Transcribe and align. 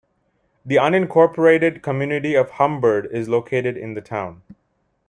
The 0.65 0.77
unincorporated 0.77 1.83
community 1.83 2.33
of 2.33 2.49
Humbird 2.53 3.09
is 3.11 3.29
located 3.29 3.77
in 3.77 3.93
the 3.93 4.01
town. 4.01 4.41